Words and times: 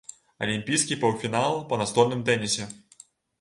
Алімпійскі 0.45 0.97
паўфінал 1.03 1.59
па 1.75 1.79
настольным 1.83 2.25
тэнісе. 2.31 2.69